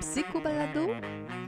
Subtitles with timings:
[0.00, 0.90] Psychobalado,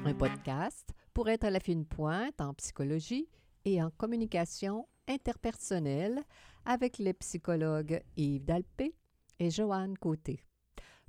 [0.04, 3.29] un podcast pour être à la fine pointe en psychologie
[3.66, 6.23] et en communication interpersonnelle
[6.64, 8.95] avec les psychologues Yves Dalpé
[9.39, 10.43] et Joanne Côté.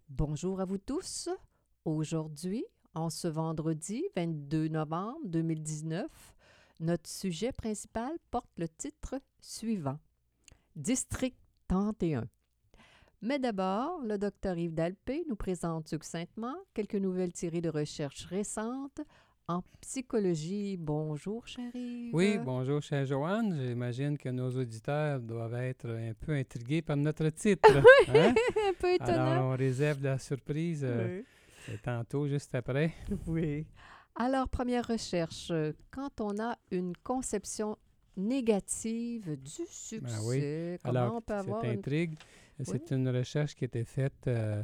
[0.09, 1.29] Bonjour à vous tous.
[1.85, 6.33] Aujourd'hui, en ce vendredi 22 novembre 2019,
[6.79, 9.99] notre sujet principal porte le titre suivant
[10.75, 12.27] District 31.
[13.21, 19.01] Mais d'abord, le docteur Yves Dalpé nous présente succinctement quelques nouvelles tirées de recherches récentes
[19.49, 20.77] en psychologie.
[20.77, 22.13] Bonjour, cher Yves.
[22.13, 23.59] Oui, bonjour, chère Joanne.
[23.67, 27.67] J'imagine que nos auditeurs doivent être un peu intrigués par notre titre.
[28.07, 28.33] hein?
[28.69, 29.31] un peu étonnant.
[29.31, 31.21] Alors, on réserve la surprise euh,
[31.83, 32.93] tantôt, juste après.
[33.27, 33.65] Oui.
[34.19, 37.77] Alors, première recherche, euh, quand on a une conception
[38.17, 40.77] négative du succès, Ben oui.
[40.83, 41.79] comment Alors, on peut cette avoir une...
[41.79, 42.17] intrigue,
[42.63, 44.61] c'est une recherche qui a été faite, euh,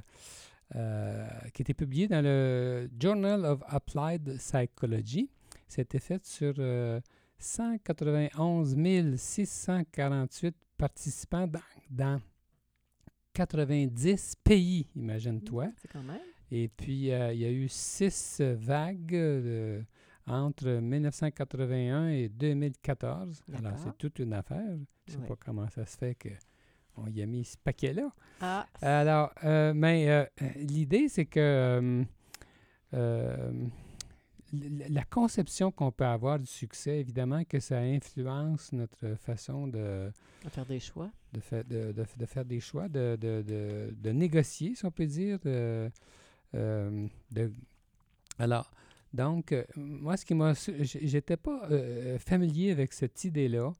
[0.75, 5.29] euh, qui a été publiée dans le Journal of Applied Psychology.
[5.67, 6.99] C'était fait sur euh,
[7.39, 8.75] 191
[9.15, 12.21] 648 participants dans, dans
[13.33, 15.67] 90 pays, imagine-toi.
[15.77, 16.19] C'est quand même.
[16.51, 19.81] Et puis, euh, il y a eu six vagues euh,
[20.27, 23.41] entre 1981 et 2014.
[23.57, 24.63] Alors, c'est toute une affaire.
[25.07, 26.15] Je ne sais pas comment ça se fait
[26.95, 28.09] qu'on y a mis ce paquet-là.
[28.41, 32.03] Ah, Alors, euh, mais l'idée, c'est que
[34.53, 40.11] la conception qu'on peut avoir du succès, évidemment que ça influence notre façon de,
[40.43, 41.11] va faire des choix.
[41.33, 44.91] de, fa- de, de- de faire des choix, de, de, de- de négocier, si on
[44.91, 45.39] peut dire.
[45.39, 45.89] de-
[47.31, 47.51] de-
[48.39, 48.71] alors,
[49.13, 50.53] donc, euh, moi, ce qui m'a...
[50.81, 53.71] J'étais pas euh, familier avec cette idée-là.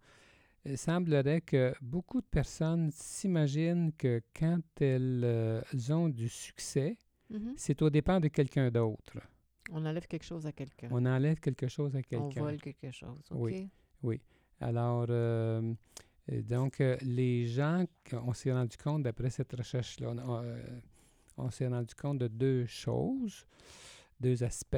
[0.66, 6.98] Il semblerait que beaucoup de personnes s'imaginent que quand elles euh, ont du succès,
[7.30, 7.54] Mhm.
[7.58, 9.18] c'est au dépend de quelqu'un d'autre.
[9.72, 10.90] On enlève quelque chose à quelqu'un.
[10.92, 12.42] On enlève quelque chose à On quelqu'un.
[12.42, 13.20] vole quelque chose.
[13.32, 13.54] OK.
[14.04, 14.22] Oui.
[14.62, 15.74] Alors, euh,
[16.32, 17.84] euh, donc, euh, les gens,
[18.14, 20.64] on s'est rendu compte, d'après cette recherche-là, on, a, euh,
[21.38, 23.46] on s'est rendu compte de deux choses,
[24.20, 24.78] deux aspects.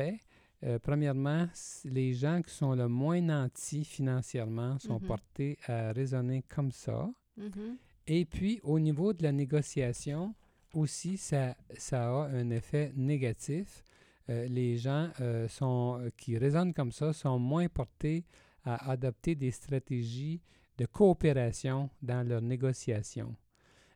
[0.63, 1.47] Euh, premièrement,
[1.85, 5.07] les gens qui sont le moins nantis financièrement sont Mhm.
[5.07, 7.09] portés à raisonner comme ça.
[7.37, 7.77] Mhm.
[8.07, 10.33] Et puis, au niveau de la négociation,
[10.73, 13.83] aussi, ça, ça a un effet négatif.
[14.29, 18.25] Euh, les gens euh, sont, euh, qui raisonnent comme ça sont moins portés
[18.63, 20.41] à adopter des stratégies
[20.77, 23.35] de coopération dans leurs négociations.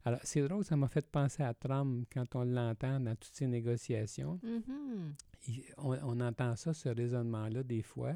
[0.06, 3.48] Alors, c'est drôle, ça m'a fait penser à Trump quand on l'entend dans toutes ces
[3.48, 4.40] négociations.
[4.44, 5.14] Mhm.
[5.48, 8.14] Il- on, on entend ça, ce raisonnement-là, des fois.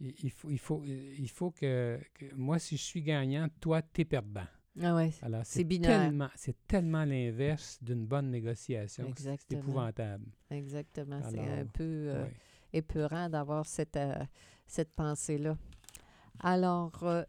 [0.00, 3.80] Il, il faut, il, faut, il faut que, que moi, si je suis gagnant, toi,
[3.82, 4.46] t'es perdant.
[4.82, 5.12] Ah ouais.
[5.22, 5.60] Alors, C'est
[5.98, 9.04] tellement, c'est tellement l'inverse d'une bonne négociation.
[9.48, 10.26] C'est épouvantable.
[10.50, 11.20] Exactement.
[11.30, 12.26] C'est un peu euh,
[12.72, 14.24] épeurant d'avoir cette, euh,
[14.66, 15.56] cette pensée-là.
[16.40, 17.22] Alors, euh,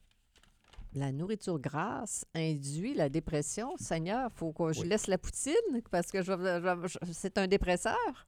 [0.96, 3.76] la nourriture grasse induit la dépression.
[3.78, 4.88] Seigneur, faut que je Oui.
[4.88, 5.54] laisse la poutine
[5.92, 6.32] parce que je
[7.12, 8.28] c'est un dépresseur?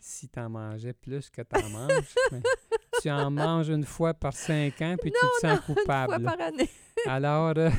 [0.00, 2.40] Si tu en mangeais plus que tu en manges, mais
[3.02, 6.24] tu en manges une fois par cinq ans, puis tu te sens Une fois coupable.
[6.24, 6.68] par année.
[7.06, 7.70] Alors, euh,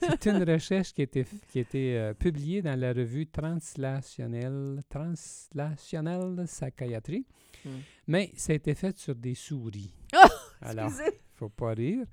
[0.00, 4.82] c'est une recherche qui a été, qui a été euh, publiée dans la revue Translationnelle,
[4.88, 7.26] Translationnelle Psychiatry,
[7.64, 7.78] Hmm.
[8.06, 9.92] mais ça a été fait sur des souris.
[10.62, 12.04] Alors, Excusez- faut pas rire.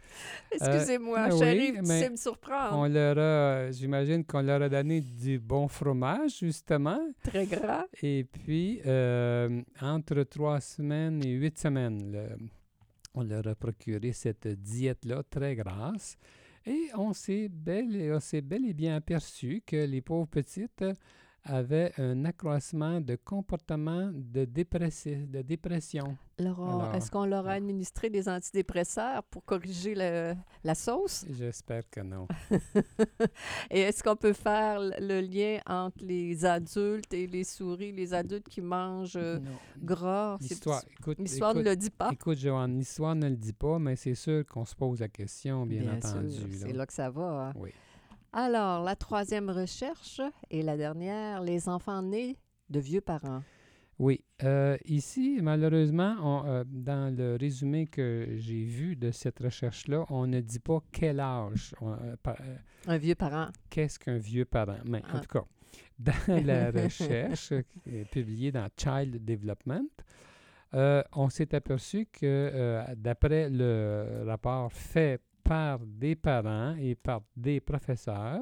[0.52, 2.78] Excusez-moi, euh, chérie, oui, tu me surprendre.
[2.78, 7.00] On leur a, j'imagine qu'on leur a donné du bon fromage, justement.
[7.24, 7.86] Très gras.
[8.04, 12.38] Et puis, euh, entre trois semaines et huit semaines, le-
[13.16, 16.18] on leur a procuré cette diète-là très grasse.
[16.68, 20.84] Et on s'est bel, et- on s'est bel et bien aperçu que les pauvres petites
[21.46, 26.18] avaient un accroissement de comportement de, dépressi- de dépression.
[26.38, 30.34] Alors, est-ce qu'on leur a administré des antidépresseurs pour corriger le-
[30.64, 31.26] la sauce?
[31.30, 32.28] J'espère que non.
[33.72, 38.50] Et est-ce qu'on peut faire le- lien entre les adultes et les souris, les adultes
[38.50, 39.40] qui mangent euh,
[39.82, 40.38] gras?
[40.42, 42.10] L'histoire, écoute, L'histoire ne le dit pas.
[42.12, 45.66] écoute, Joanne, l'histoire ne le dit pas, mais c'est sûr qu'on se pose la question,
[45.66, 46.36] bien, entendu.
[46.60, 46.74] c'est là.
[46.74, 47.48] là que ça va.
[47.50, 47.54] hein.
[47.56, 47.72] Oui.
[48.40, 52.38] Alors, la troisième recherche et la dernière, les enfants nés
[52.70, 53.42] de vieux parents.
[53.98, 54.26] Oui.
[54.44, 60.28] euh, ici, malheureusement, on, euh, dans le résumé que j'ai vu de cette recherche-là, on
[60.28, 61.74] ne dit pas quel âge.
[61.80, 62.16] on, euh,
[62.88, 63.48] Un vieux parent.
[63.70, 64.80] Qu'est-ce qu'un vieux parent?
[64.84, 65.20] Mais en Ah.
[65.22, 65.46] tout cas,
[66.00, 67.54] dans la recherche
[68.12, 69.88] publiée dans Child Development,
[71.14, 78.42] on s'est aperçu que, d'après le rapport fait par des parents et par des professeurs,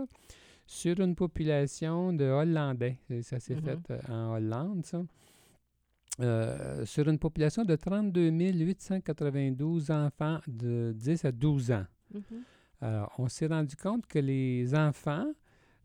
[0.65, 3.61] sur une population de Hollandais, ça s'est Mhm.
[3.61, 5.03] fait euh, en Hollande, ça,
[6.21, 11.85] euh, sur une population de 32 892 enfants de 10 à 12 ans.
[12.13, 12.21] Mhm.
[12.81, 15.27] Alors, on s'est rendu compte que les enfants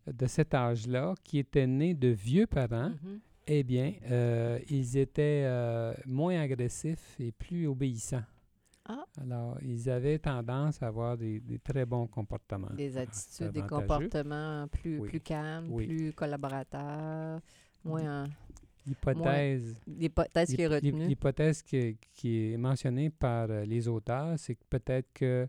[0.07, 3.19] de cet âge-là, qui étaient nés de vieux parents, Mhm.
[3.47, 8.23] eh bien, euh, ils étaient euh, moins agressifs et plus obéissants.
[8.91, 9.05] Ah.
[9.21, 12.73] Alors, ils avaient tendance à avoir des, des très bons comportements.
[12.75, 15.09] Des Ah, attitudes, des comportements plus, Oui.
[15.09, 15.85] plus calmes, Oui.
[15.85, 17.39] plus collaborateurs,
[17.83, 18.27] moins...
[18.87, 21.07] L'hypothèse L'hypothèse qui est retenue.
[21.07, 25.47] l'hypothèse qui, qui est mentionnée par euh, les auteurs, c'est que peut-être que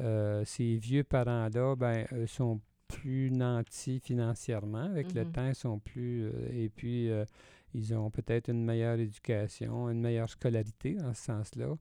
[0.00, 4.82] euh, ces vieux parents-là ben, euh, sont plus nantis financièrement.
[4.84, 5.32] Avec le Mhm.
[5.32, 6.24] temps, ils sont plus...
[6.24, 7.24] euh, et puis, euh,
[7.72, 11.74] ils ont peut-être une meilleure éducation, une meilleure scolarité dans ce sens-là.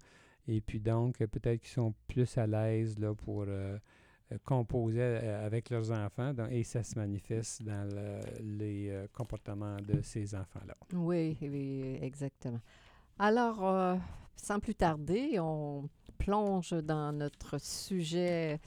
[0.48, 3.78] Et puis donc, euh, peut-être qu'ils sont plus à l'aise là, pour euh,
[4.32, 6.34] euh, composer avec leurs enfants.
[6.50, 10.76] Et ça se manifeste dans le- les comportements de ces enfants-là.
[10.94, 12.60] Oui, oui, exactement.
[13.20, 14.00] Alors,
[14.36, 15.88] sans plus tarder, on
[16.18, 18.60] plonge dans notre sujet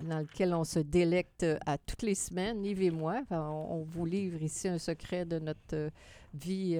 [0.00, 3.22] dans lequel on se délecte à toutes les semaines, Yves et moi.
[3.30, 5.90] On, vous livre ici un secret de notre
[6.32, 6.78] vie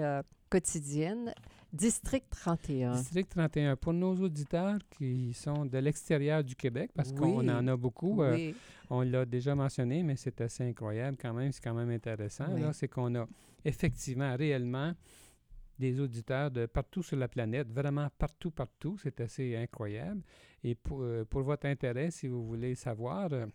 [0.49, 1.35] quotidienne.
[1.73, 2.93] District 31.
[2.93, 7.77] District 31, pour nos auditeurs qui sont de l'extérieur du Québec, parce qu'on en a
[7.77, 8.53] beaucoup, euh,
[8.89, 12.47] on l'a déjà mentionné, mais c'est assez incroyable quand même, c'est quand même intéressant.
[12.55, 12.63] Oui.
[12.73, 13.27] C'est qu'on a
[13.65, 14.95] effectivement, réellement,
[15.79, 18.97] des auditeurs de partout sur la planète, vraiment partout, partout.
[19.03, 20.23] C'est assez incroyable.
[20.65, 23.47] Et pour, euh, pour votre intérêt, si vous voulez savoir, euh,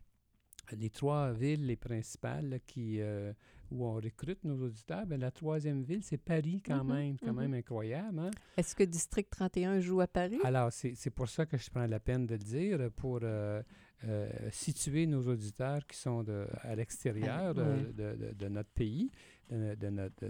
[0.71, 3.33] les trois villes, les principales qui, euh,
[3.73, 7.33] où on recrute nos auditeurs, ben, la troisième ville, c'est Paris quand Mhm, même, quand
[7.33, 7.39] mhm.
[7.39, 8.19] même incroyable.
[8.19, 8.31] Hein?
[8.55, 10.39] Est-ce que District 31 joue à Paris?
[10.43, 13.61] Alors, c'est pour ça que je prends la peine de le dire, pour euh,
[14.05, 17.93] euh, situer nos auditeurs qui sont de, à l'extérieur Ah, oui.
[17.93, 19.09] de, de- de notre pays,
[19.49, 20.27] de, notre-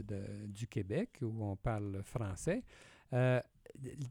[0.48, 2.64] du Québec, où on parle français.
[3.14, 3.40] Euh,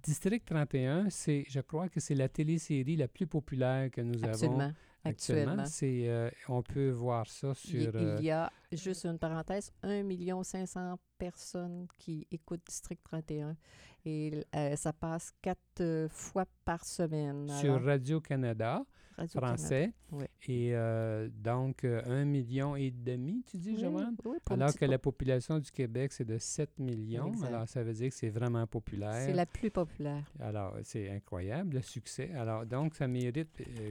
[0.02, 4.28] District 31, c'est, je crois que c'est la télésérie la plus populaire que nous avons
[4.32, 4.54] Absolument.
[4.58, 4.74] actuellement.
[5.04, 5.64] Actuellement.
[5.66, 7.94] C'est, euh, on peut voir ça sur...
[7.94, 13.56] euh, il y a, juste une parenthèse, 1 500 personnes qui écoutent District 31
[14.04, 17.48] et euh, ça passe quatre fois par semaine.
[17.48, 18.84] sur Alors, Radio-Canada.
[19.28, 19.92] Français.
[20.10, 20.24] Oui.
[20.48, 24.16] Et euh, donc, euh, un million et demi, tu dis, Joanne?
[24.24, 27.28] oui, Alors que la population du Québec, c'est de 7 millions.
[27.28, 27.46] Exact.
[27.48, 29.12] Alors, ça veut dire que c'est vraiment po- populaire.
[29.26, 30.24] C'est la plus populaire.
[30.40, 32.30] Alors, c'est incroyable, le succès.
[32.34, 33.90] Alors, donc, ça mérite euh,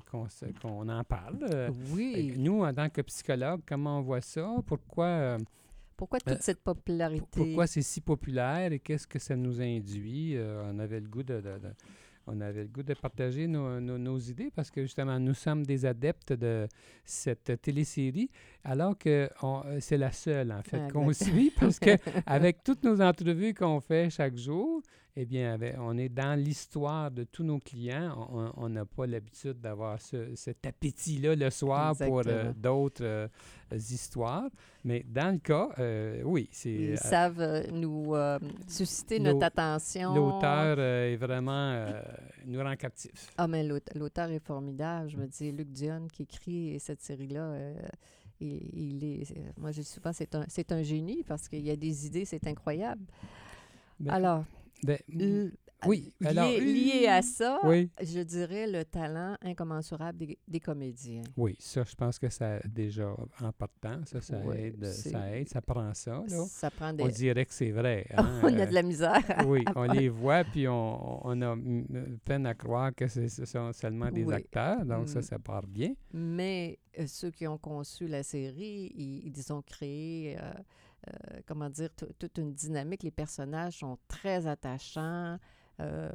[0.62, 1.40] qu'on en parle.
[1.52, 2.34] Euh, oui.
[2.38, 4.54] Nous, en tant que psychologue, comment on voit ça?
[4.66, 5.38] Pourquoi, euh,
[5.96, 7.26] Pourquoi toute euh, cette popularité?
[7.32, 10.36] pourquoi c'est si populaire et qu'est-ce que ça nous induit?
[10.36, 11.36] Euh, on avait le goût de...
[11.36, 11.74] de- de-
[12.28, 15.66] on avait le goût de partager nos, nos- nos idées parce que justement, nous sommes
[15.66, 16.68] des adeptes de
[17.04, 18.30] cette télésérie,
[18.64, 21.92] alors que euh, c'est la seule, en fait, Ah, qu'on suit parce que
[22.26, 24.82] avec toutes nos entrevues qu'on fait chaque jour,
[25.16, 28.28] eh bien, avec- on est dans l'histoire de tous nos clients.
[28.58, 33.28] On- n'a pas l'habitude d'avoir ce- cet appétit-là le soir pour euh, d'autres euh,
[33.72, 34.50] histoires.
[34.86, 38.14] Mais dans le cas, euh, oui, c'est Ils savent nous
[38.68, 40.16] susciter notre attention.
[40.16, 41.86] l'auteur est vraiment
[42.46, 43.32] nous rend captifs.
[43.38, 45.10] Ah, mais l'aute- l'auteur est formidable.
[45.10, 47.54] Je me dis, Luc Dion qui écrit cette série-là,
[48.40, 49.24] il, il est.
[49.58, 52.26] Moi, je dis souvent, c'est un, c'est un génie parce qu'il y a des idées,
[52.26, 53.04] c'est incroyable.
[54.08, 54.46] Alors,
[54.84, 55.52] ben, l-
[55.88, 61.24] oui, lié, alors, lié à ça, oui, je dirais le talent incommensurable des, des comédiens.
[61.36, 63.10] oui, ça, je pense que ça déjà
[63.42, 66.24] en partant, ça, ça Oui, aide, ça aide, ça prend ça.
[66.30, 66.46] Là.
[66.48, 68.06] Ça prend On dirait que c'est vrai.
[68.16, 69.24] hein, On a euh, de la misère.
[69.28, 71.58] à- Oui, on les voit, puis on, on a
[72.26, 74.36] peine à croire que ce sont seulement des Oui.
[74.36, 75.24] acteurs, donc ça, Mm.
[75.24, 75.96] ça part bien.
[76.14, 80.54] Mais euh, ceux qui ont conçu la série, ils, ils ont créé, euh, euh,
[81.48, 83.04] comment dire, tout- toute une dynamique.
[83.04, 85.38] Les personnages sont très attachants.
[85.80, 86.12] Euh,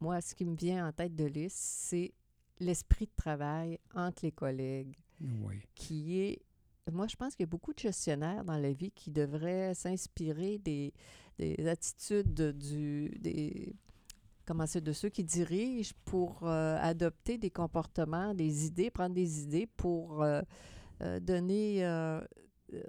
[0.00, 2.12] moi, ce qui me vient en tête de liste, c'est
[2.58, 4.96] l'esprit de travail entre les collègues,
[5.42, 5.56] Oui.
[5.74, 6.42] qui est...
[6.90, 10.58] Moi, je pense qu'il y a beaucoup de gestionnaires dans la vie qui devraient s'inspirer
[10.58, 10.92] des,
[11.38, 13.74] des attitudes de- du, des,
[14.46, 19.66] comment de ceux qui dirigent pour euh, adopter des comportements, des idées, prendre des idées
[19.76, 20.42] pour euh,
[21.02, 22.20] euh, donner euh,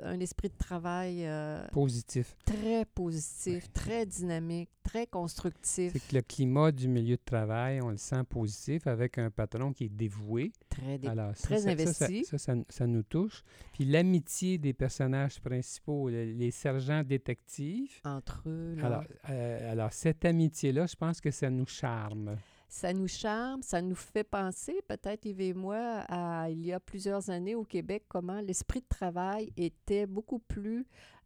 [0.03, 2.35] un esprit de travail euh, Positif.
[2.45, 7.89] très positif, très dynamique, très constructif, C'est que le climat du milieu de travail, on
[7.89, 10.51] le sent positif avec un patron qui est dévoué.
[10.69, 12.25] très dé- Alors, ça, très ça- ça, investi.
[12.25, 12.37] Ça,
[12.69, 13.43] ça, nous touche.
[13.73, 17.99] Puis l'amitié des personnages principaux, le- les sergents détectives.
[18.05, 18.75] entre eux.
[18.75, 18.85] là.
[18.85, 22.37] Alors, euh, alors, cette amitié-là, je pense que ça nous charme.
[22.73, 26.79] Ça nous charme, ça nous fait penser, peut-être Yves et moi, à il y a
[26.79, 30.85] plusieurs années au Québec, comment l'esprit de travail était beaucoup plus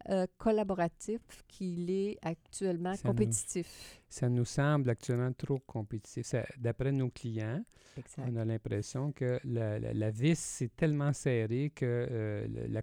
[0.10, 4.02] euh, collaboratif qu'il est actuellement Ça nous- compétitif.
[4.10, 6.34] Ça nous semble actuellement trop compétitif.
[6.58, 7.62] D'après nos clients,
[7.96, 8.24] Exact.
[8.28, 12.82] on a l'impression que la, la- la vis est tellement serrée que euh, la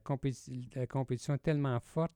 [0.87, 2.13] compétition est tellement forte.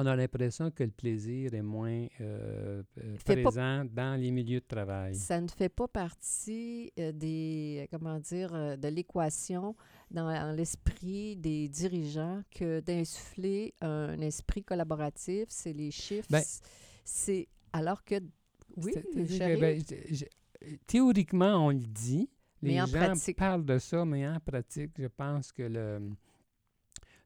[0.00, 4.60] On a l'impression que le plaisir est moins euh, euh, pas- présent dans les milieux
[4.60, 5.14] de travail.
[5.16, 9.74] Ça ne fait pas partie euh, des, comment dire, de l'équation
[10.10, 16.44] dans, dans l'esprit des dirigeants que d'insuffler un esprit collaboratif, c'est les chiffres, Ben-
[17.04, 18.14] c'est alors que
[18.76, 22.30] oui, ben, je- je- théoriquement, on le dit.
[22.60, 23.36] Les Mais en gens pratique.
[23.36, 26.10] parlent de ça, mais en pratique, je pense que le-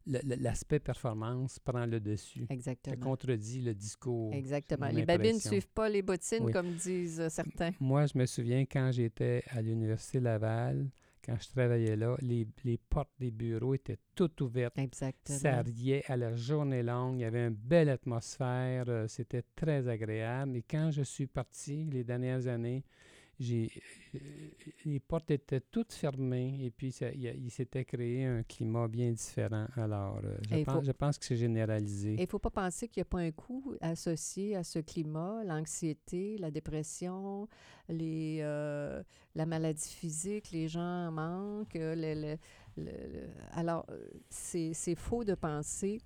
[0.06, 2.46] l'aspect performance prend le dessus.
[2.48, 2.96] Ça exactement.
[2.96, 4.32] contredit le discours.
[4.34, 4.88] Exactement.
[4.88, 6.52] Les babines ne suivent pas les bottines, Oui.
[6.52, 7.70] comme disent euh, certains.
[7.80, 10.90] Moi, je me souviens quand j'étais à l'Université Laval,
[11.24, 14.76] quand je travaillais là, les, les portes des bureaux étaient toutes ouvertes.
[14.76, 15.38] Exactement.
[15.38, 17.18] Ça riait à la journée longue.
[17.18, 18.86] Il y avait une belle atmosphère.
[18.88, 20.56] euh, C'était très agréable.
[20.56, 22.82] Et quand je suis parti les dernières années,
[24.84, 29.66] les portes étaient toutes fermées et puis ça- il, s'était créé un climat bien différent.
[29.76, 32.14] Alors, euh, je, pense, faut- je pense que c'est généralisé.
[32.18, 35.42] Il ne faut pas penser qu'il n'y a pas un coût associé à ce climat,
[35.44, 37.48] l'anxiété, la dépression,
[37.88, 39.02] les, euh,
[39.34, 41.76] la maladie physique, les gens manquent.
[41.76, 42.38] euh, le- le-
[42.76, 43.98] le- le- alors, euh,
[44.30, 46.00] c'est faux de penser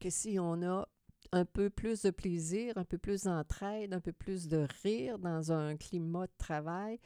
[0.00, 0.88] que si on a
[1.32, 5.52] un peu plus de plaisir, un peu plus d'entraide, un peu plus de rire dans
[5.52, 6.98] un climat de travail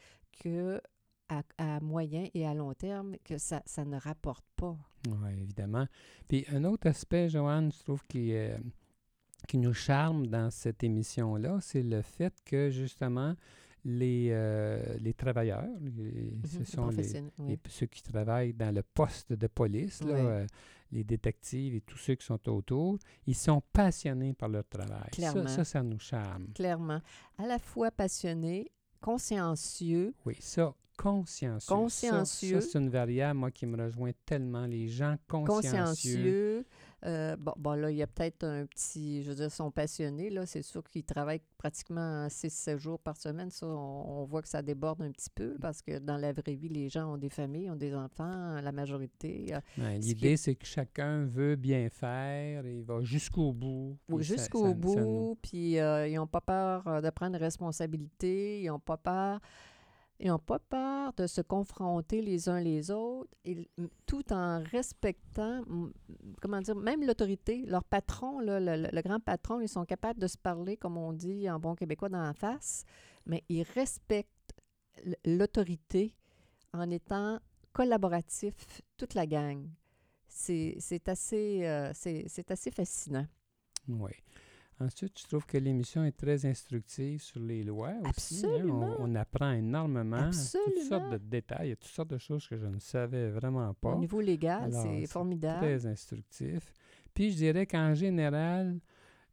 [0.43, 0.81] que
[1.57, 4.77] à, moyen et à long terme, que ça, ça ne rapporte pas.
[5.07, 5.87] Oui, évidemment.
[6.27, 8.57] Puis un autre aspect, Joanne, je trouve qui, euh,
[9.47, 13.35] qui nous charme dans cette émission-là, c'est le fait que justement,
[13.87, 17.59] les, euh, les travailleurs, les- ce Mhm, sont les, oui.
[17.69, 20.19] ceux qui travaillent dans le poste de police, là, Oui.
[20.21, 20.45] euh,
[20.91, 25.09] les détectives et tous ceux qui sont autour, ils sont passionnés par leur travail.
[25.11, 25.43] Clairement.
[25.47, 26.47] Ça, ça, ça nous charme.
[26.55, 26.99] clairement.
[27.37, 31.59] À la fois passionné, consciencieux, Oui, ça, consciencieux.
[31.67, 32.61] Ça- Consciencieux.
[32.61, 34.65] Ça, c'est une variable, moi, qui me rejoint tellement.
[34.65, 35.79] Les gens consciencieux.
[35.81, 36.65] consciencieux.
[37.05, 40.29] Euh, bon, bon, là, il y a peut-être un petit, je veux dire, sont passionnés,
[40.31, 40.45] là.
[40.47, 43.51] C'est sûr qu'ils travaillent pratiquement 6-7 jours par semaine.
[43.51, 46.55] Ça, on, on voit que ça déborde un petit peu parce que dans la vraie
[46.55, 49.53] vie, les gens ont des familles, ont des enfants, la majorité.
[49.53, 53.97] euh, Ouais, L'idée, c'est que chacun veut bien faire et il va jusqu'au bout.
[54.09, 58.67] Oui, jusqu'au ça bout, nous- puis euh, ils n'ont pas peur de prendre responsabilité, ils
[58.67, 59.39] n'ont pas peur,
[60.19, 63.29] ils ont pas peur de se confronter les uns les autres,
[64.05, 65.63] tout en respectant,
[66.41, 70.77] comment dire, même l'autorité, leur patron, le, grand patron, ils sont capables de se parler,
[70.77, 72.85] comme on dit en bon québécois, dans la face,
[73.25, 74.55] mais ils respectent
[75.25, 76.15] l'autorité
[76.73, 77.39] en étant
[77.73, 79.67] collaboratifs, toute la gang.
[80.27, 83.25] C'est assez, euh, c'est assez fascinant.
[83.87, 84.11] Oui.
[84.79, 88.45] Ensuite, je trouve que l'émission est très instructive sur les lois aussi.
[88.45, 88.49] hein.
[88.49, 88.95] Absolument.
[88.99, 91.09] On, on apprend énormément toutes sortes Absolument.
[91.11, 91.67] de détails.
[91.67, 93.93] Il y a toutes sortes de choses que je ne savais vraiment pas.
[93.95, 95.59] Au niveau légal, c'est formidable.
[95.59, 96.73] Très instructif.
[97.13, 98.77] Puis je dirais qu'en général,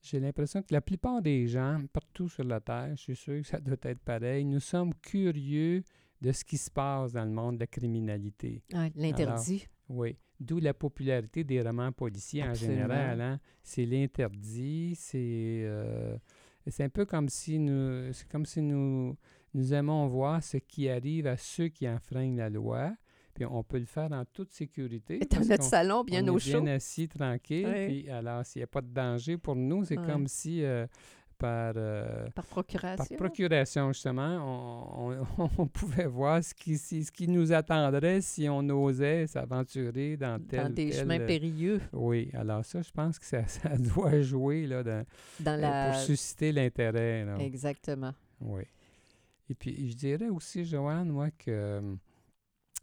[0.01, 3.47] j'ai l'impression que la plupart des gens, partout sur la Terre, je suis sûr que
[3.47, 5.83] ça doit être pareil, nous sommes curieux
[6.21, 8.63] de ce qui se passe dans le monde de la criminalité.
[8.73, 9.67] Ouais, L'interdit.
[9.89, 10.17] Oui.
[10.43, 12.85] D'où la popularité des romans policiers Absolument.
[12.85, 13.21] en général.
[13.21, 13.41] hein.
[13.63, 16.17] C'est l'interdit, c'est euh,
[16.67, 19.17] c'est un peu comme si nous c'est comme si nous
[19.55, 22.95] nous aimons voir ce qui arrive à ceux qui enfreignent la loi.
[23.35, 25.19] Puis on peut le faire en toute sécurité.
[25.21, 26.61] Dans parce notre salon, bien on au est chaud.
[26.61, 27.67] bien assis, tranquille.
[27.87, 30.87] Puis alors, s'il n'y a pas de danger pour nous, c'est comme si euh,
[31.43, 33.17] par, euh, Par par procuration.
[33.17, 34.39] procuration, justement,
[34.99, 39.27] on, on- on pouvait voir ce qui, si- ce qui nous attendrait si on osait
[39.27, 41.81] s'aventurer dans tel dans des tel, chemins euh, périlleux.
[41.93, 45.05] Oui, alors ça, je pense que ça, ça doit jouer là, dans-
[45.41, 45.91] Dans euh, la...
[45.91, 47.27] pour susciter l'intérêt.
[47.41, 48.13] Exactement.
[48.41, 48.63] Oui.
[49.51, 51.81] Et puis, je dirais aussi, Joanne, moi, que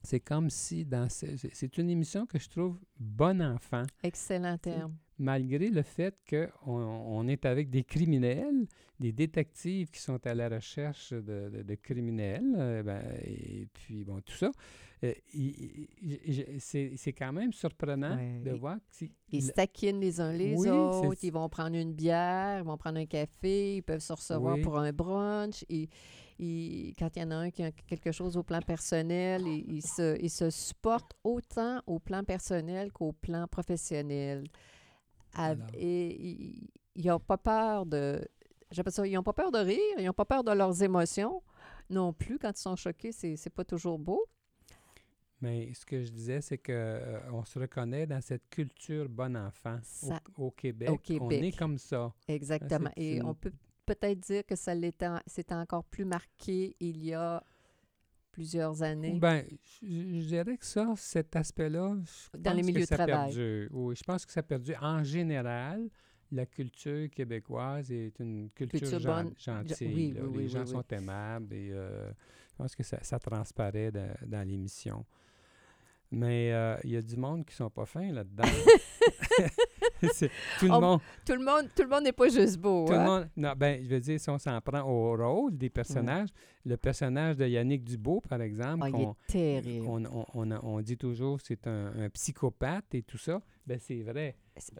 [0.03, 4.57] c'est comme si dans ce- c'est c'est une émission que je trouve bon enfant, Excellent
[4.57, 4.95] terme.
[5.19, 6.49] Malgré le fait qu'on
[6.81, 8.65] on est avec des criminels,
[8.99, 14.03] des détectives qui sont à la recherche de, de- de criminels, euh, ben, et puis
[14.03, 14.51] bon, tout ça,
[15.03, 15.13] euh,
[16.59, 18.41] c'est quand même surprenant Ouais.
[18.43, 21.93] de voir que Ils se taquinent les uns les Oui, autres, ils vont prendre une
[21.93, 24.61] bière, ils vont prendre un café, ils peuvent se recevoir Oui.
[24.61, 25.63] pour un brunch.
[25.69, 25.89] Et,
[26.39, 29.65] et quand il y en a un qui a quelque chose au plan personnel, ils,
[29.77, 34.43] ils se, ils se supportent autant au plan personnel qu'au plan professionnel.
[35.73, 38.21] Et ils- n'ont pas peur de...
[38.71, 41.41] Ça, ils n'ont pas peur de rire, ils n'ont pas peur de leurs émotions
[41.89, 42.37] non plus.
[42.37, 44.23] Quand ils sont choqués, c'est pas toujours beau.
[45.41, 49.37] Mais ce que je disais, c'est que euh, on se reconnaît dans cette culture bon
[49.37, 50.89] enfant au- Ça- au, Québec.
[50.89, 51.43] au On Québec.
[51.55, 52.13] est comme ça.
[52.27, 52.89] Exactement.
[52.97, 53.53] c'est Et on peut
[53.85, 57.41] peut-être dire que ça l'était, c'était encore plus marqué il y a
[58.31, 59.17] plusieurs années.
[59.19, 59.43] Ben,
[59.81, 61.95] je, je dirais que ça, cet aspect-là,
[62.33, 63.33] je Dans les pense que milieux de ça travail.
[63.35, 63.69] perdure.
[63.71, 64.77] Oui, je pense que ça perdure.
[64.81, 65.89] En général,
[66.31, 69.33] la culture québécoise est une culture, Culture gen- bonne.
[69.37, 69.93] gentille.
[69.93, 70.21] oui, là.
[70.23, 72.09] oui, Les oui, gens oui, sont aimables et euh,
[72.51, 75.05] je pense que ça, ça transparaît dans, dans l'émission.
[76.11, 78.43] Mais euh, il y a du monde qui sont pas fins là-dedans.
[80.59, 82.85] Tout le On- monde, Tout le monde, tout le monde n'est pas juste beau.
[82.85, 83.05] tout le hein?
[83.05, 86.29] monde, non, ben, je veux dire, si on s'en prend au rôle des personnages,
[86.65, 89.87] le personnage de Yannick Dubo, par exemple, Ah, il qu'on- est terrible.
[89.87, 93.41] on, dit toujours c'est un, un psychopathe et tout ça.
[93.65, 94.35] Ben, c'est vrai.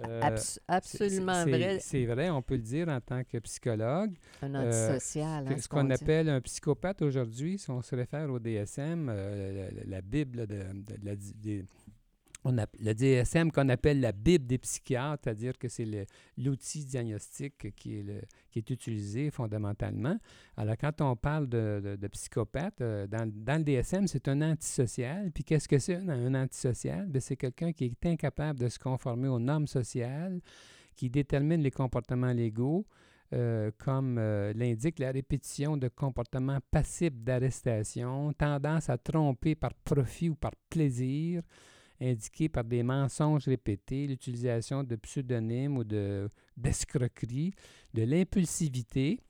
[0.07, 1.77] Euh, abs- absolument vrai.
[1.79, 4.11] C'est vrai, on peut le dire en tant que psychologue.
[4.41, 5.47] Un euh, antisocial.
[5.47, 9.69] Hein, ce ce qu'on appelle un psychopathe aujourd'hui, si on se réfère au DSM, euh,
[9.71, 11.65] la, la Bible de, de la di- des-
[12.45, 17.75] on a, le DSM qu'on appelle la Bible des psychiatres, c'est-à-dire que c'est l'outil diagnostique
[17.75, 20.17] qui est, utilisé fondamentalement.
[20.57, 25.31] Alors, quand on parle de, psychopathe, euh, dans, le DSM, c'est un antisocial.
[25.31, 27.07] Puis qu'est-ce que c'est un, antisocial?
[27.07, 30.39] Ben, c'est quelqu'un qui est incapable de se conformer aux normes sociales,
[30.95, 32.85] qui détermine les comportements légaux,
[33.31, 40.29] euh, comme euh, l'indique la répétition de comportements passibles d'arrestation, tendance à tromper par profit
[40.29, 41.43] ou par plaisir,
[42.01, 47.53] indiqué par des mensonges répétés, l'utilisation de pseudonymes ou de d'escroqueries,
[47.93, 49.21] de l'impulsivité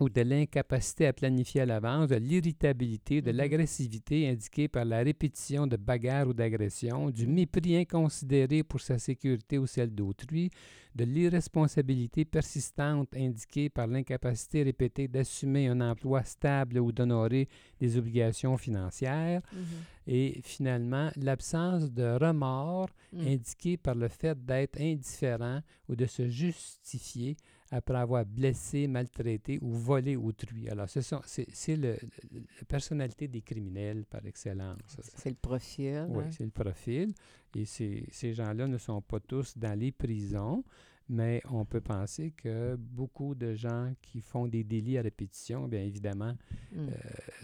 [0.00, 3.36] ou de l'incapacité à planifier à l'avance, de l'irritabilité, de Mhm.
[3.36, 9.58] l'agressivité indiquée par la répétition de bagarres ou d'agressions, du mépris inconsidéré pour sa sécurité
[9.58, 10.50] ou celle d'autrui,
[10.94, 17.48] de l'irresponsabilité persistante indiquée par l'incapacité répétée d'assumer un emploi stable ou d'honorer
[17.80, 19.62] des obligations financières, Mhm.
[20.08, 23.26] et finalement l'absence de remords Mm.
[23.28, 27.36] indiquée par le fait d'être indifférent ou de se justifier
[27.72, 30.68] après avoir blessé, maltraité ou volé autrui.
[30.68, 31.96] Alors, ce sont- c'est le-
[32.32, 34.78] la personnalité des criminels par excellence.
[35.16, 36.06] C'est le profil.
[36.10, 36.30] Oui, hein.
[36.30, 37.14] c'est le profil.
[37.56, 40.64] Et ces, ces gens-là ne sont pas tous dans les prisons,
[41.08, 45.82] mais on peut penser que beaucoup de gens qui font des délits à répétition, bien
[45.82, 46.34] évidemment,
[46.74, 46.88] Mm.
[46.88, 46.92] euh,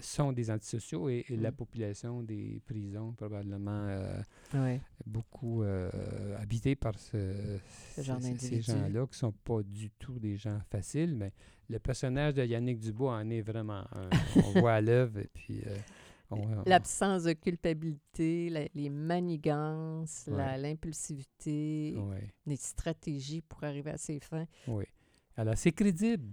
[0.01, 1.55] sont des antisociaux et, et la Mm.
[1.55, 4.23] population des prisons probablement euh,
[4.55, 4.81] Ouais.
[5.05, 5.91] beaucoup euh,
[6.39, 7.35] habitée par ce,
[7.95, 11.33] Ce genre ces- gens-là qui sont pas du tout des gens faciles, mais
[11.69, 14.09] le personnage de Yannick Dubois en est vraiment un.
[14.47, 15.77] on voit à l'œuvre et puis euh,
[16.67, 20.59] L'absence de culpabilité, la- les manigances, Ouais.
[20.59, 22.29] l'impulsivité, ouais.
[22.47, 24.47] les stratégies pour arriver à ses fins.
[24.67, 24.85] Oui.
[25.37, 26.33] Alors, c'est crédible.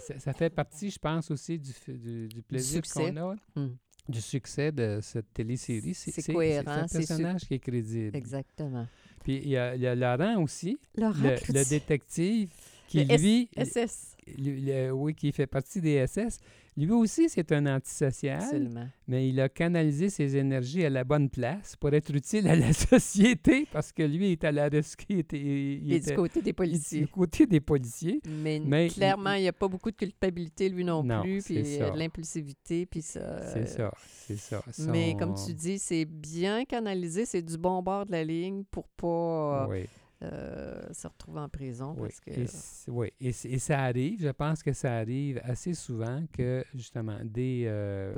[0.00, 3.76] Ça, ça fait partie, je pense, aussi du, f- du, du plaisir qu'on a, Mm.
[4.08, 5.94] du succès de cette télésérie.
[5.94, 8.16] C'est cohérent, C'est un personnage qui est crédible.
[8.16, 8.86] Exactement.
[9.22, 12.50] Puis il y, a, il y a Laurent aussi, Laurent le, détective,
[12.88, 14.16] qui Le lui, SS.
[14.38, 16.38] lui- le- oui, qui fait partie des SS.
[16.76, 18.86] Lui aussi, c'est un antisocial, Absolument.
[19.08, 22.72] mais il a canalisé ses énergies à la bonne place pour être utile à la
[22.72, 25.06] société parce que lui est à la rescue.
[25.08, 27.00] Il, était- il Il est du côté des policiers.
[27.00, 28.20] du côté des policiers.
[28.28, 31.42] Mais, Mais clairement, il n'y a pas beaucoup de culpabilité, lui non, Non, plus.
[31.42, 31.90] Puis il y a ça.
[31.90, 32.86] de l'impulsivité.
[32.86, 33.52] Puis ça.
[33.52, 33.92] C'est ça,
[34.26, 34.62] c'est ça.
[34.92, 38.62] Mais Son- comme tu dis, c'est bien canalisé, c'est du bon bord de la ligne
[38.70, 39.84] pour pas Oui,
[40.22, 41.94] euh, se retrouver en prison.
[41.96, 42.08] oui.
[42.08, 43.12] Parce que, Et, oui.
[43.20, 48.12] Et, ça arrive, je pense que ça arrive assez souvent que justement des, euh,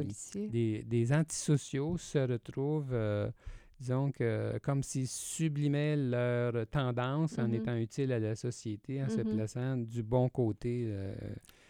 [0.49, 3.31] des, des antisociaux se retrouvent, euh,
[3.79, 7.55] disons que comme s'ils sublimaient leur tendance en Mhm.
[7.55, 9.27] étant utiles à la société, en se Mhm.
[9.27, 10.85] plaçant du bon côté.
[10.87, 11.15] euh,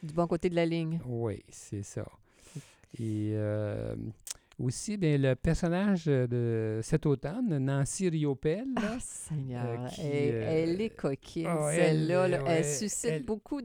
[0.02, 1.00] Du bon côté de la ligne.
[1.04, 2.06] oui, c'est ça.
[2.98, 3.94] Et euh,
[4.60, 9.80] aussi, bien, le personnage de cet automne, Nancy Riopelle, là, Ah, Seigneur.
[9.84, 12.28] euh, qui, elle, euh, elle est coquine, ah, elle, celle-là.
[12.28, 12.42] là.
[12.46, 13.60] Elle, suscite beaucoup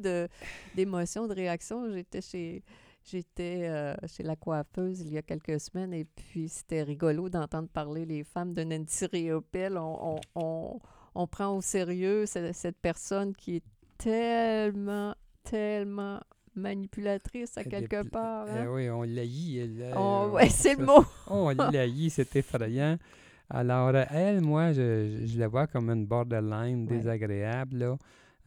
[0.76, 1.92] d'émotions, de réactions.
[1.92, 2.64] J'étais chez.
[3.08, 7.70] J'étais euh, chez la coiffeuse il y a quelques semaines et puis c'était rigolo d'entendre
[7.70, 9.78] parler les femmes de Nancy Riopelle.
[9.78, 10.80] On, on, on,
[11.14, 13.64] on prend au sérieux ce- cette personne qui est
[14.00, 16.20] tellement, tellement
[16.56, 18.48] manipulatrice à Elle quelque part.
[18.50, 18.68] Eh hein.
[18.70, 19.58] oui, on l'haït.
[19.60, 21.04] elle, euh, On- on- ouais, c'est le mot.
[21.28, 22.98] On l'haït, c'est effrayant.
[23.50, 26.98] Alors, euh, elle, moi, je, je- la vois comme une borderline Ouais.
[26.98, 27.78] désagréable.
[27.78, 27.98] là.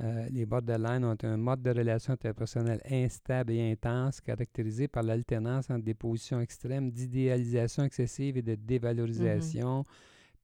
[0.00, 5.68] Euh, les borderline ont un mode de relation interpersonnelle instable et intense, caractérisé par l'alternance
[5.70, 9.84] entre des positions extrêmes d'idéalisation excessive et de dévalorisation,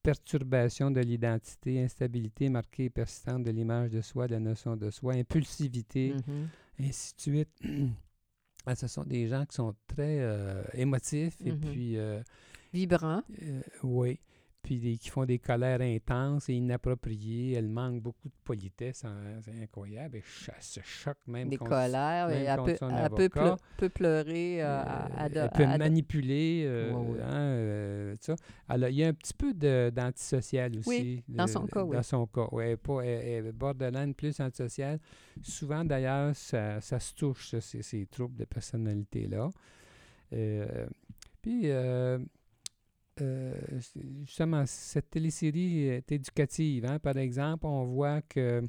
[0.05, 4.89] perturbation de l'identité, instabilité marquée et persistante de l'image de soi, de la notion de
[4.91, 6.49] soi, impulsivité, Mhm.
[6.79, 7.49] ainsi de suite.
[8.67, 11.59] Ah, ce sont des gens qui sont très euh, émotifs et Mhm.
[11.59, 12.19] puis, euh,
[12.73, 13.21] Vibrant.
[13.43, 14.19] euh, oui,
[14.65, 17.53] puis des- qui font des colères intenses et inappropriées.
[17.53, 20.17] Elles manquent beaucoup de politesse, hein, c'est incroyable.
[20.17, 22.27] Et elles se choquent même des contre- colères.
[22.29, 23.57] même et elle peut, son elle peut, pleu- avocat.
[23.77, 27.21] peut pleurer euh, à, à de- elle peut à manipuler, euh, Ouais, ouais.
[27.21, 28.35] hein, euh, ça.
[28.67, 30.89] Alors, il y a un petit peu d'antisocial aussi.
[30.89, 31.95] Oui, dans de- son cas, oui.
[31.95, 32.63] Dans son cas, oui.
[32.65, 34.99] Elle est pas- elle- elle borderline plus antisocial.
[35.43, 39.49] Souvent, d'ailleurs, ça, ça se touche, ça, ces, ces troubles de personnalité-là.
[40.33, 40.87] Euh,
[41.41, 41.69] puis,
[43.21, 43.53] euh,
[44.23, 46.85] justement, cette télésérie est éducative.
[46.85, 46.99] hein.
[46.99, 48.61] Par exemple, on voit que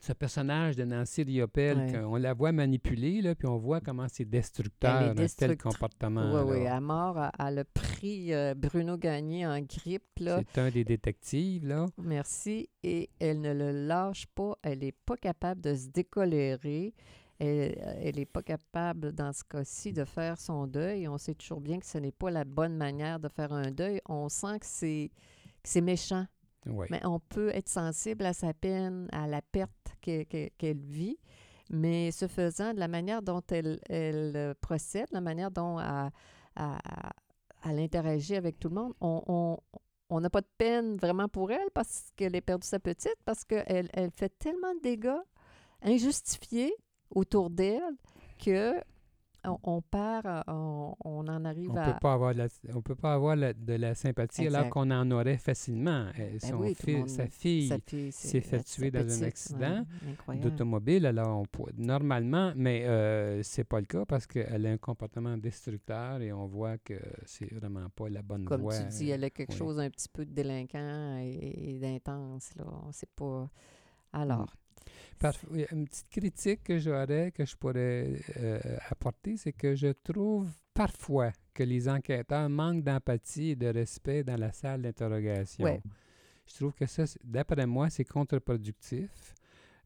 [0.00, 1.92] ce personnage de Nancy Riopelle, Ouais.
[1.92, 6.32] qu'on la voit manipuler, là, puis on voit comment c'est destructeur, un tel comportement.
[6.44, 10.04] Oui, oui, à mort, elle- elle a pris euh, Bruno Gagné en grippe.
[10.18, 11.86] C'est un des détectives, là.
[12.00, 12.68] Merci.
[12.84, 14.56] Et elle ne le lâche pas.
[14.62, 16.94] Elle n'est pas capable de se décolérer.
[17.40, 21.06] Elle n'est pas capable, dans ce cas-ci, de faire son deuil.
[21.06, 24.00] On sait toujours bien que ce n'est pas la bonne manière de faire un deuil.
[24.08, 25.10] On sent que c'est
[25.62, 26.26] que c'est méchant.
[26.66, 26.86] Oui.
[26.90, 29.70] Mais on peut être sensible à sa peine, à la perte
[30.02, 31.16] que- que- qu'elle vit.
[31.70, 36.10] Mais ce faisant, de la manière dont elle, elle euh, procède, la manière dont elle,
[36.56, 36.78] elle-
[37.64, 39.58] elle interagit avec tout le monde, on- on
[40.10, 43.44] on n'a pas de peine vraiment pour elle parce qu'elle a perdu sa petite, parce
[43.44, 45.20] qu'elle elle fait tellement de dégâts
[45.82, 46.74] injustifiés
[47.10, 47.82] autour d'elle
[48.44, 48.74] que
[49.44, 51.92] on, on perd, euh, on, on en arrive On à...
[51.92, 55.08] peut pas avoir la, on peut pas avoir la- de la sympathie alors qu'on en
[55.12, 56.06] aurait facilement.
[56.18, 57.72] Euh, Ben son oui, tout le fils- monde- sa fille
[58.10, 59.84] s'est fait tuer dans un ouais, accident
[60.42, 65.36] d'automobile, alors on normalement, mais euh, c'est pas le cas parce qu'elle a un comportement
[65.38, 66.94] destructeur et on voit que
[67.24, 68.76] c'est vraiment pas la bonne Comme voie.
[68.76, 69.56] tu dis, elle a quelque oui.
[69.58, 72.50] chose un petit peu de délinquant et, et d'intense.
[72.86, 73.48] On sait pas.
[74.12, 74.52] Alors.
[75.70, 81.32] Une petite critique que j'aurais, que je pourrais euh, apporter, c'est que je trouve parfois
[81.52, 85.64] que les enquêteurs manquent d'empathie et de respect dans la salle d'interrogation.
[85.64, 85.82] Ouais.
[86.46, 89.34] Je trouve que ça, d'après moi, c'est contre-productif.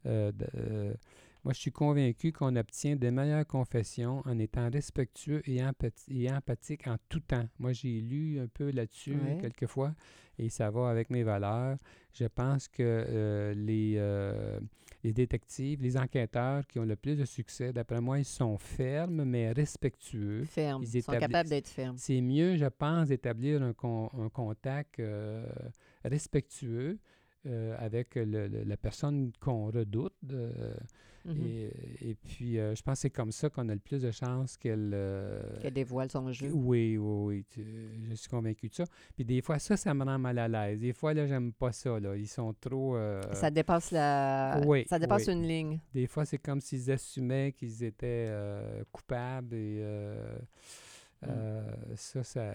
[0.07, 0.95] Euh, euh,
[1.45, 6.31] moi, je suis convaincu qu'on obtient de meilleures confessions en étant respectueux et, empathi- et
[6.33, 7.49] empathique en tout temps.
[7.59, 9.39] Moi, j'ai lu un peu là-dessus Ouais.
[9.41, 9.95] quelquefois
[10.39, 11.77] et ça va avec mes valeurs.
[12.13, 14.61] Je pense que euh, les, euh,
[15.03, 19.25] les détectives, les enquêteurs qui ont le plus de succès, d'après moi, ils sont fermes
[19.25, 20.45] mais respectueux.
[20.45, 20.83] Ferme.
[20.85, 21.97] Ils Ils sont capables d'être fermes.
[21.99, 25.45] C'est mieux, je pense, d'établir un, con- un contact euh,
[26.05, 26.99] respectueux
[27.47, 30.15] euh, avec le- le- la personne qu'on redoute.
[30.33, 30.75] euh,
[31.25, 31.47] Mhm.
[31.47, 31.71] et,
[32.11, 34.57] et puis, euh, je pense que c'est comme ça qu'on a le plus de chances
[34.57, 34.93] qu'elle...
[35.61, 36.51] Qu'elle dévoile son jeu.
[36.53, 37.65] oui, oui, oui, tu-
[38.11, 38.85] je suis convaincu de ça.
[39.15, 40.81] Puis des fois, ça, ça me rend mal à l'aise.
[40.81, 42.17] Des fois, là, j'aime pas ça, là.
[42.17, 42.97] Ils sont trop...
[43.35, 44.61] Ça dépasse la.
[44.67, 45.35] oui, ça dépasse oui.
[45.35, 45.79] une ligne.
[45.95, 48.29] Des fois, c'est comme s'ils assumaient qu'ils étaient
[48.91, 49.81] coupables et...
[51.25, 51.95] Mm.
[51.95, 52.53] ça, ça...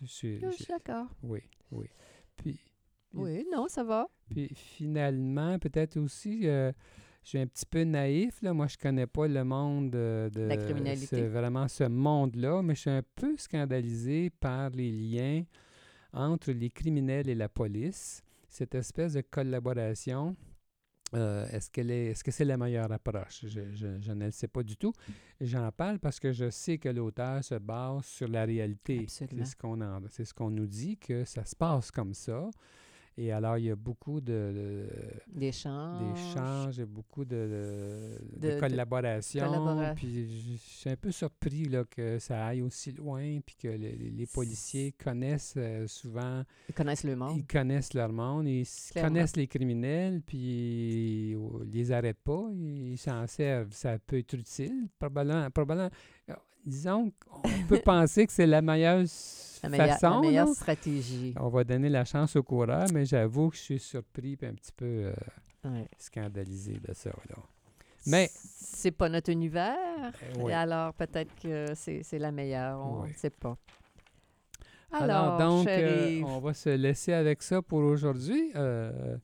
[0.00, 1.06] je suis- Je je- suis d'accord.
[1.24, 1.40] oui,
[1.72, 1.86] oui.
[2.36, 2.60] Puis,
[3.22, 4.08] Oui, non, ça va.
[4.30, 6.72] puis finalement, peut-être aussi, euh,
[7.22, 8.40] je suis un petit peu naïf.
[8.42, 8.52] Là.
[8.52, 11.06] Moi, je connais pas le monde de La criminalité.
[11.16, 15.44] ce- vraiment ce monde-là, mais je suis un peu scandalisé par les liens
[16.12, 18.22] entre les criminels et la police.
[18.48, 20.36] Cette espèce de collaboration.
[21.12, 23.44] euh, est-ce qu'elle est, est-ce que c'est la meilleure approche?
[23.46, 24.92] Je, je- je ne le sais pas du tout.
[25.40, 29.00] J'en parle parce que je sais que l'auteur se base sur la réalité.
[29.04, 29.44] Absolument.
[29.44, 32.50] C'est ce qu'on en- c'est ce qu'on nous dit, que ça se passe comme ça.
[33.16, 34.86] Et alors, il y a beaucoup de,
[35.28, 36.14] D'échanges.
[36.14, 39.44] d'échanges, il y a beaucoup de, de- de De- de collaboration.
[39.46, 43.68] collabora- Puis je, suis un peu surpris là, que ça aille aussi loin, puis que
[43.68, 47.36] les, policiers connaissent euh, souvent, Ils connaissent le monde.
[47.36, 49.08] ils connaissent leur monde, ils Clairement.
[49.10, 51.38] connaissent les criminels, puis ils,
[51.72, 53.72] les arrêtent pas, ils s'en servent.
[53.72, 55.48] Ça peut être utile, probablement.
[55.52, 55.90] probablement
[56.64, 59.04] disons qu'on peut penser que c'est la meilleure
[59.62, 60.20] La meilleure, la façon.
[60.20, 60.54] meilleure là.
[60.54, 61.34] stratégie.
[61.38, 64.54] On va donner la chance au coureur, mais j'avoue que je suis surpris et un
[64.54, 65.12] petit peu euh,
[65.64, 65.88] Ouais.
[65.98, 67.10] scandalisé de ça.
[67.30, 67.36] Là.
[68.06, 69.76] Mais- C'est pas notre univers.
[70.36, 70.52] Euh, ouais.
[70.52, 72.78] Alors, peut-être que c'est la meilleure.
[72.80, 73.12] On ne Ouais.
[73.16, 73.56] sait pas.
[74.92, 78.52] Alors, Alors, donc, euh, on va se laisser avec ça pour aujourd'hui.
[78.54, 79.16] Euh,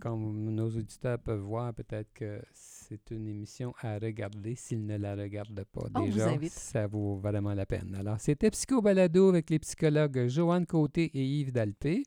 [0.00, 2.40] comme nos auditeurs peuvent voir, peut-être que
[2.88, 6.28] c'est une émission à regarder s'ils ne la regardent pas On déjà.
[6.50, 7.96] Ça vaut vraiment la peine.
[7.98, 12.02] Alors, c'était Psycho Balado avec les psychologues Joanne Côté et Yves Dalpé.